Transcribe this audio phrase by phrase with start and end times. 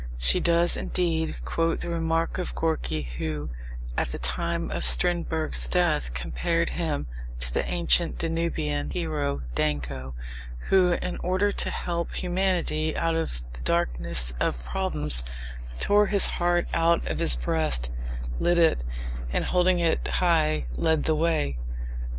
[0.17, 3.51] She does, indeed, quote the remark of Gorki, who,
[3.95, 7.05] at the time of Strindberg's death, compared him
[7.39, 10.15] to the ancient Danubian hero, Danko,
[10.69, 15.23] "who, in order to help humanity out of the darkness of problems,
[15.79, 17.91] tore his heart out of his breast,
[18.39, 18.81] lit it,
[19.31, 21.59] and holding it high, led the way."